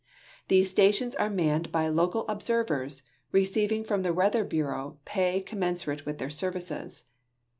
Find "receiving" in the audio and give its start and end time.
3.31-3.83